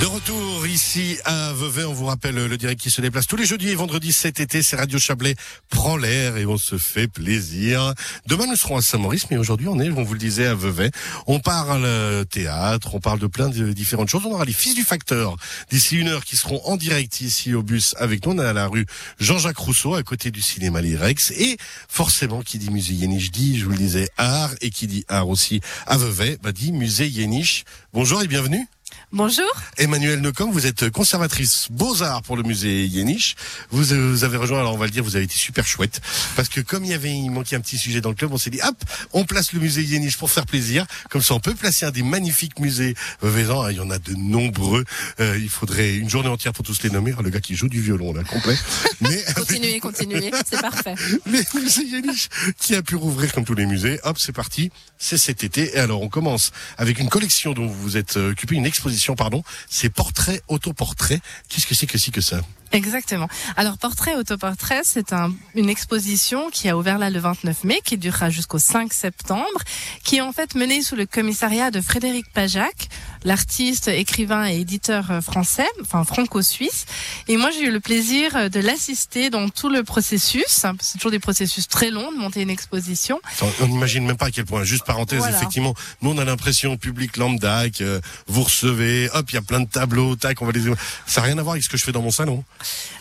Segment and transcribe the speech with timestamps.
[0.00, 3.44] De retour ici à Vevey, on vous rappelle le direct qui se déplace tous les
[3.44, 5.34] jeudis et vendredis cet été, c'est Radio Chablais
[5.68, 7.92] prend l'air et on se fait plaisir.
[8.26, 10.90] Demain nous serons à Saint-Maurice, mais aujourd'hui on est, on vous le disait, à Vevey.
[11.26, 14.24] On parle euh, théâtre, on parle de plein de différentes choses.
[14.24, 15.36] On aura les fils du facteur
[15.70, 18.32] d'ici une heure qui seront en direct ici au bus avec nous.
[18.32, 18.86] On est à la rue
[19.18, 21.30] Jean-Jacques Rousseau, à côté du cinéma Lirex.
[21.32, 21.58] Et
[21.90, 25.28] forcément, qui dit musée Yéniche dit, je vous le disais, art, et qui dit art
[25.28, 27.64] aussi à Vevey, bah dit musée Yéniche.
[27.92, 28.66] Bonjour et bienvenue.
[29.12, 29.50] Bonjour.
[29.76, 33.34] Emmanuel Nocom, vous êtes conservatrice Beaux-Arts pour le musée Yéniche.
[33.70, 36.00] Vous, euh, vous, avez rejoint, alors on va le dire, vous avez été super chouette.
[36.36, 38.38] Parce que comme il y avait, il manquait un petit sujet dans le club, on
[38.38, 38.76] s'est dit, hop,
[39.12, 40.86] on place le musée Yéniche pour faire plaisir.
[41.08, 43.68] Comme ça, on peut placer un des magnifiques musées Vézan.
[43.70, 44.84] Il y en a de nombreux.
[45.18, 47.12] Euh, il faudrait une journée entière pour tous les nommer.
[47.20, 48.56] Le gars qui joue du violon, là, complet.
[49.00, 50.30] Mais, continuez, continuez.
[50.48, 50.94] C'est parfait.
[51.26, 52.28] Mais le musée Yéniche,
[52.60, 54.70] qui a pu rouvrir comme tous les musées, hop, c'est parti.
[54.98, 55.74] C'est cet été.
[55.74, 58.99] Et alors, on commence avec une collection dont vous vous êtes euh, occupé, une exposition
[59.16, 61.20] pardon, c'est portrait, autoportrait.
[61.48, 62.40] Qu'est-ce que c'est que si que ça?
[62.72, 63.28] Exactement.
[63.56, 67.98] Alors, Portrait Autoportrait, c'est un, une exposition qui a ouvert là le 29 mai, qui
[67.98, 69.60] durera jusqu'au 5 septembre,
[70.04, 72.88] qui est en fait menée sous le commissariat de Frédéric Pajac,
[73.24, 76.86] l'artiste, écrivain et éditeur euh, français, enfin franco-suisse.
[77.28, 80.64] Et moi, j'ai eu le plaisir euh, de l'assister dans tout le processus.
[80.64, 83.20] Hein, c'est toujours des processus très longs de monter une exposition.
[83.60, 84.64] On n'imagine même pas à quel point.
[84.64, 89.38] Juste parenthèse, effectivement, nous on a l'impression public lambda que vous recevez, hop, il y
[89.38, 90.60] a plein de tableaux, tac, on va les.
[91.06, 92.44] Ça n'a rien à voir avec ce que je fais dans mon salon.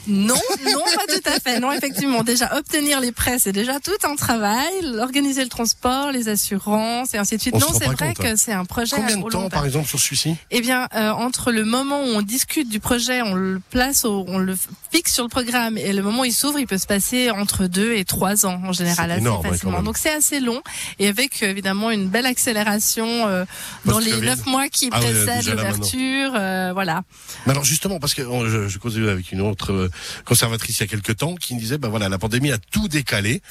[0.08, 1.59] Non, non, pas tout à fait.
[1.59, 4.70] Non, effectivement, déjà obtenir les prêts, c'est déjà tout un travail.
[5.00, 7.56] Organiser le transport, les assurances et ainsi de suite.
[7.56, 8.36] non, c'est vrai que hein.
[8.38, 8.95] c'est un projet.
[8.95, 12.21] Combien de temps, par exemple, sur celui-ci Eh bien, euh, entre le moment où on
[12.21, 14.57] discute du projet, on le place, on le
[14.91, 17.67] fixe sur le programme, et le moment où il s'ouvre, il peut se passer entre
[17.67, 19.83] deux et trois ans en général, assez facilement.
[19.83, 20.61] Donc c'est assez long,
[20.99, 23.45] et avec euh, évidemment une belle accélération euh,
[23.85, 26.31] dans les neuf mois qui ah précèdent l'ouverture,
[26.73, 27.03] voilà.
[27.45, 29.89] Mais alors justement, parce que je, je causais avec une autre
[30.25, 33.42] conservatrice il y a quelques temps qui disait, ben voilà, la pandémie a tout décalé.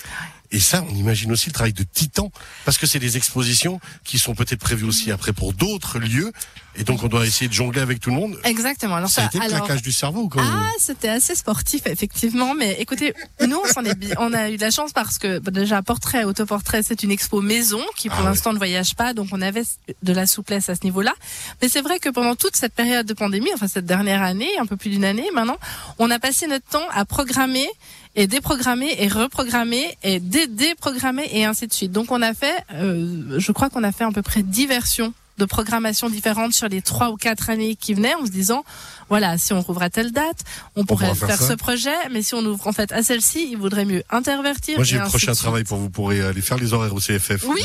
[0.51, 2.33] Et ça, on imagine aussi le travail de titan,
[2.65, 6.33] parce que c'est des expositions qui sont peut-être prévues aussi après pour d'autres lieux,
[6.77, 8.39] et donc on doit essayer de jongler avec tout le monde.
[8.45, 8.97] Exactement.
[8.97, 12.55] Alors ça, a été le claquage du cerveau ou quoi Ah, c'était assez sportif effectivement,
[12.55, 13.15] mais écoutez,
[13.47, 17.03] nous on, est, on a eu de la chance parce que déjà portrait, autoportrait, c'est
[17.03, 19.65] une expo maison qui pour ah l'instant ne voyage pas, donc on avait
[20.03, 21.15] de la souplesse à ce niveau-là.
[21.61, 24.67] Mais c'est vrai que pendant toute cette période de pandémie, enfin cette dernière année, un
[24.67, 25.59] peu plus d'une année maintenant,
[25.99, 27.69] on a passé notre temps à programmer
[28.15, 31.93] et déprogrammer et reprogrammer et déprogrammer et ainsi de suite.
[31.93, 35.13] Donc on a fait, euh, je crois qu'on a fait à peu près 10 versions
[35.39, 38.65] de programmation différentes sur les trois ou quatre années qui venaient en se disant
[39.09, 40.45] voilà si on rouvre à telle date
[40.77, 43.85] on pourrait faire, ce projet mais si on ouvre en fait à celle-ci il vaudrait
[43.85, 47.01] mieux intervertir moi j'ai le prochain travail pour vous pourrez aller faire les horaires au
[47.01, 47.63] CFF oui.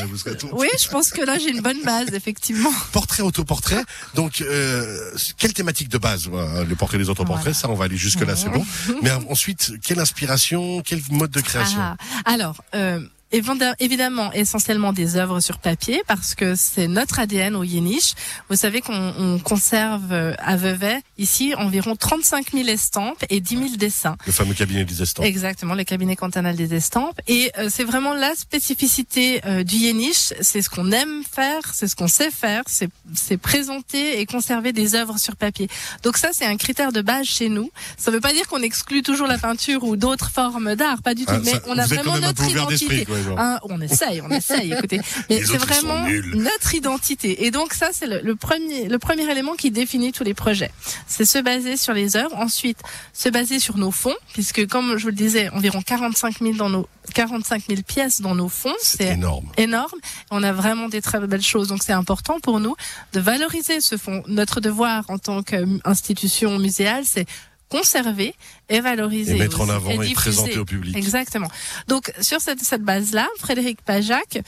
[0.53, 2.71] Oui je pense que là j'ai une bonne base effectivement.
[2.91, 3.83] Portrait autoportrait.
[4.15, 8.21] Donc euh, quelle thématique de base le portrait des autoportraits ça on va aller jusque
[8.21, 8.65] là c'est bon.
[9.01, 11.79] Mais ensuite quelle inspiration quel mode de création?
[11.79, 11.95] Ah,
[12.25, 12.99] alors euh,
[13.79, 18.13] évidemment essentiellement des œuvres sur papier parce que c'est notre ADN au Yéniche.
[18.49, 23.69] Vous savez qu'on conserve euh, à Vevey ici environ 35 000 estampes et 10 000
[23.77, 24.15] dessins.
[24.25, 25.25] Le fameux cabinet des estampes.
[25.25, 27.19] Exactement, le cabinet cantonal des estampes.
[27.27, 30.33] Et euh, c'est vraiment la spécificité euh, du Yéniche.
[30.41, 34.95] C'est ce qu'on aime faire, c'est ce qu'on sait faire, c'est présenter et conserver des
[34.95, 35.67] œuvres sur papier.
[36.03, 37.71] Donc ça, c'est un critère de base chez nous.
[37.97, 41.13] Ça ne veut pas dire qu'on exclut toujours la peinture ou d'autres formes d'art, pas
[41.13, 41.33] du tout.
[41.35, 43.05] Ah, mais on a vraiment notre identité.
[43.37, 44.99] Hein, on essaye, on essaye, écoutez.
[45.29, 47.45] Mais c'est vraiment notre identité.
[47.45, 50.71] Et donc ça, c'est le, premier, le premier élément qui définit tous les projets.
[51.07, 52.35] C'est se baser sur les œuvres.
[52.35, 52.79] Ensuite,
[53.13, 56.69] se baser sur nos fonds, puisque comme je vous le disais, environ 45 000 dans
[56.69, 58.73] nos 45 000 pièces dans nos fonds.
[58.81, 59.47] C'est énorme.
[59.57, 59.99] Énorme.
[60.31, 61.67] On a vraiment des très belles choses.
[61.67, 62.75] Donc c'est important pour nous
[63.13, 64.23] de valoriser ce fonds.
[64.27, 67.25] Notre devoir en tant qu'institution muséale, c'est
[67.73, 68.35] conserver
[68.69, 69.35] et valoriser.
[69.35, 70.95] Et mettre en avant et, présenter au public.
[70.95, 71.47] Exactement.
[71.87, 74.39] Donc sur cette, cette base-là, Frédéric Pajac,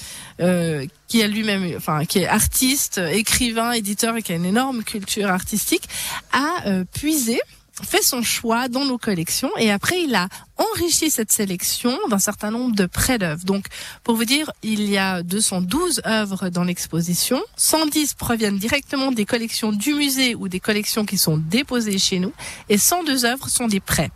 [0.42, 4.84] euh, qui est lui-même, enfin qui est artiste, écrivain, éditeur et qui a une énorme
[4.84, 5.90] culture artistique,
[6.32, 7.40] a euh, puisé
[7.84, 12.52] fait son choix dans nos collections et après il a enrichi cette sélection d'un certain
[12.52, 13.44] nombre de prêts d'œuvres.
[13.44, 13.66] Donc,
[14.04, 17.42] pour vous dire, il y a 212 œuvres dans l'exposition.
[17.58, 22.34] 110 proviennent directement des collections du musée ou des collections qui sont déposées chez nous.
[22.70, 24.12] Et 102 œuvres sont des prêts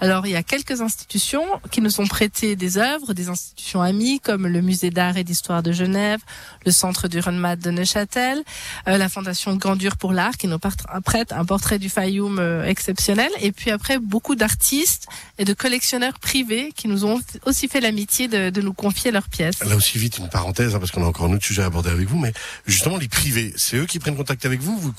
[0.00, 4.20] Alors, il y a quelques institutions qui nous ont prêté des œuvres, des institutions amies
[4.20, 6.20] comme le Musée d'art et d'histoire de Genève,
[6.64, 8.42] le Centre du Renmat de Neuchâtel,
[8.88, 13.30] euh, la Fondation Grandure pour l'art qui nous prête un portrait du Fayoum euh, exceptionnel.
[13.40, 15.06] Et puis après, beaucoup d'artistes
[15.38, 19.28] et de collectionneurs privés qui nous ont aussi fait l'amitié de, de, nous confier leurs
[19.28, 19.62] pièces.
[19.64, 21.90] Là aussi vite une parenthèse hein, parce qu'on a encore un autre sujet à aborder
[21.90, 22.32] avec vous, mais
[22.66, 24.76] justement les privés, c'est eux qui prennent contact avec vous.
[24.78, 24.92] Vous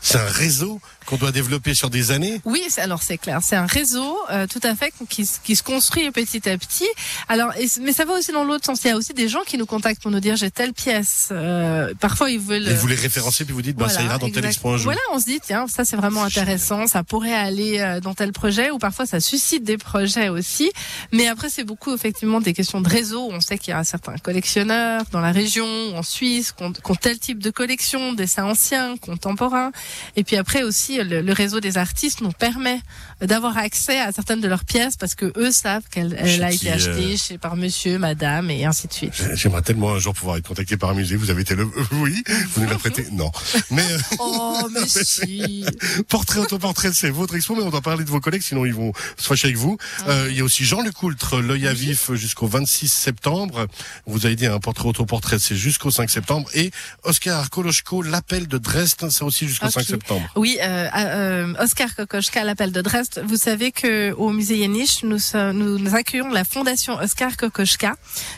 [0.00, 2.40] c'est un réseau qu'on doit développer sur des années.
[2.44, 6.10] Oui, alors c'est clair, c'est un réseau euh, tout à fait qui, qui, se construit
[6.10, 6.88] petit à petit.
[7.28, 8.84] Alors, mais ça va aussi dans l'autre sens.
[8.84, 11.28] Il y a aussi des gens qui nous contactent pour nous dire j'ai telle pièce.
[11.32, 12.68] Euh, parfois ils veulent.
[12.68, 14.84] Et vous les référencez puis vous dites bah, ça ira dans tel expo un jour.
[14.84, 18.32] Voilà, on se dit tiens ça c'est vraiment intéressant, ça pourrait aller euh, dans tel
[18.32, 20.70] projet ou parfois ça suscite des projets aussi.
[21.12, 23.28] Mais après c'est beaucoup effectivement des questions de réseau.
[23.30, 26.90] On sait qu'il y a certains collectionneurs dans la région, en Suisse, qui ont, qui
[26.90, 29.69] ont tel type de collection, dessins anciens, contemporains.
[30.16, 32.80] Et puis après aussi le, réseau des artistes nous permet
[33.20, 37.14] d'avoir accès à certaines de leurs pièces parce que eux savent qu'elle a été achetée
[37.14, 39.12] euh, chez par monsieur, madame et ainsi de suite.
[39.34, 41.16] J'aimerais tellement un jour pouvoir être contacté par un musée.
[41.16, 42.22] Vous avez été le oui,
[42.52, 43.30] vous nous la prêtez Non.
[43.70, 45.64] Mais euh, Oh mais si.
[46.08, 48.92] Portrait autoportrait, c'est votre expo mais on doit parler de vos collègues sinon ils vont
[49.16, 49.78] se fâcher avec vous.
[50.00, 50.10] Ah.
[50.10, 53.66] Euh, il y a aussi Jean Lecoultre, l'œil à vif jusqu'au 26 septembre.
[54.06, 56.70] Vous avez dit un portrait autoportrait, c'est jusqu'au 5 septembre et
[57.04, 60.28] Oscar Koloschko, l'appel de Dresde, c'est aussi jusqu'au 5 septembre.
[60.36, 63.22] Oui, euh, euh, Oscar Kokoschka, l'appel de Dresde.
[63.24, 65.18] Vous savez que au musée Yenisch, nous,
[65.52, 67.96] nous, accueillons la fondation Oscar Kokoschka,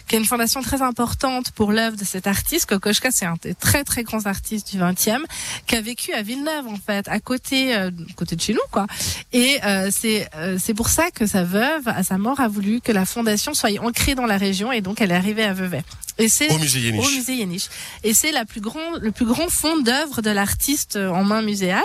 [0.09, 2.67] qui est une fondation très importante pour l'œuvre de cet artiste.
[2.67, 5.23] Kokoschka, c'est un des très très grands artistes du 20e,
[5.67, 8.87] qui a vécu à Villeneuve en fait, à côté, euh, côté de chez nous quoi.
[9.33, 12.81] Et euh, c'est euh, c'est pour ça que sa veuve, à sa mort, a voulu
[12.81, 15.83] que la fondation soit ancrée dans la région, et donc elle est arrivée à Vevey.
[16.19, 17.07] Et c'est au musée Yenisch.
[17.07, 17.69] Au musée Yenisch.
[18.05, 21.83] Et c'est la plus grand, le plus grand fond d'œuvre de l'artiste en main muséale.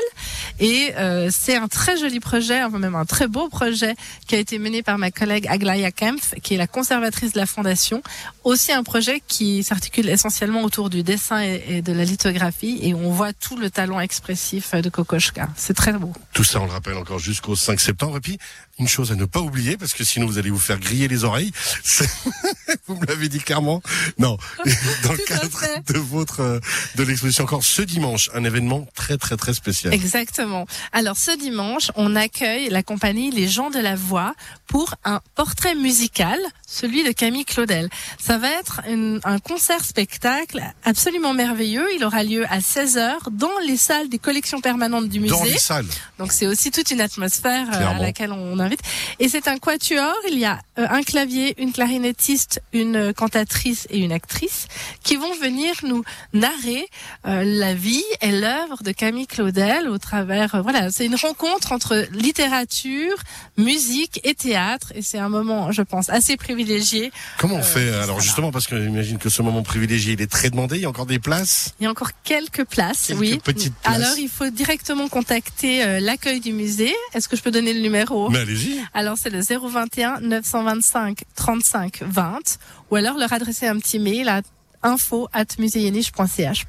[0.60, 3.96] Et euh, c'est un très joli projet, enfin même un très beau projet
[4.28, 7.46] qui a été mené par ma collègue Aglaya Kempf, qui est la conservatrice de la
[7.46, 8.02] fondation.
[8.44, 12.80] Aussi un projet qui s'articule essentiellement autour du dessin et, de la lithographie.
[12.82, 15.50] Et on voit tout le talent expressif de Kokoschka.
[15.56, 16.14] C'est très beau.
[16.34, 18.18] Tout ça, on le rappelle encore jusqu'au 5 septembre.
[18.18, 18.38] Et puis,
[18.80, 21.24] une chose à ne pas oublier, parce que sinon vous allez vous faire griller les
[21.24, 21.52] oreilles.
[22.88, 23.82] vous me l'avez dit clairement.
[24.20, 24.38] Non,
[25.04, 26.60] dans le cadre de votre euh,
[26.96, 29.94] de l'exposition encore ce dimanche, un événement très très très spécial.
[29.94, 30.66] Exactement.
[30.92, 34.34] Alors ce dimanche, on accueille la compagnie Les gens de la voix
[34.68, 36.38] pour un portrait musical,
[36.68, 37.90] celui de Camille Claudel.
[38.20, 38.82] Ça va être
[39.24, 41.88] un concert spectacle absolument merveilleux.
[41.96, 45.34] Il aura lieu à 16h dans les salles des collections permanentes du musée.
[45.34, 45.86] Dans les salles.
[46.18, 48.82] Donc c'est aussi toute une atmosphère euh, à laquelle on invite.
[49.20, 50.14] Et c'est un quatuor.
[50.30, 54.68] Il y a euh, un clavier, une clarinettiste, une cantatrice et une actrice
[55.04, 56.88] qui vont venir nous narrer
[57.26, 60.62] euh, la vie et l'œuvre de Camille Claudel au travers.
[60.62, 63.16] voilà, c'est une rencontre entre littérature,
[63.58, 67.12] musique et théâtre et c'est un moment, je pense, assez privilégié.
[67.38, 70.32] Comment on fait euh, Alors justement, parce que j'imagine que ce moment privilégié, il est
[70.32, 70.78] très demandé.
[70.78, 71.74] Il y a encore des places?
[71.80, 73.40] Il y a encore quelques places, quelques oui.
[73.44, 73.96] Petites places.
[73.96, 76.94] Alors il faut directement contacter euh, l'accueil du musée.
[77.14, 78.30] Est-ce que je peux donner le numéro?
[78.30, 78.82] Mais allez-y.
[78.94, 82.58] Alors c'est le 021 925 35 20
[82.90, 84.42] ou alors leur adresser un petit mail à
[84.84, 85.46] info at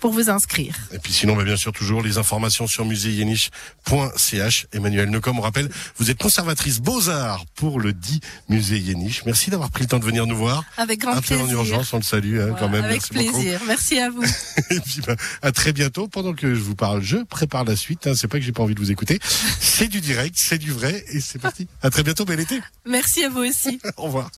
[0.01, 0.75] pour vous inscrire.
[0.93, 4.67] Et puis sinon, bah, bien sûr, toujours les informations sur muséeyeniche.ch.
[4.73, 9.25] Emmanuel Necom, on rappelle, vous êtes conservatrice Beaux-Arts pour le dit musée Yeniche.
[9.27, 10.65] Merci d'avoir pris le temps de venir nous voir.
[10.77, 11.45] Avec grand plaisir.
[11.45, 12.85] en urgence, on le salue hein, quand même.
[12.85, 13.61] Avec plaisir.
[13.67, 14.23] Merci à vous.
[14.71, 16.09] Et puis, bah, à très bientôt.
[16.09, 18.07] Pendant que je vous parle, je prépare la suite.
[18.07, 18.15] Hein.
[18.17, 19.19] C'est pas que j'ai pas envie de vous écouter.
[19.61, 21.69] C'est du direct, c'est du vrai et c'est parti.
[21.83, 22.61] À très bientôt, bel été.
[22.85, 23.79] Merci à vous aussi.
[23.97, 24.27] Au revoir.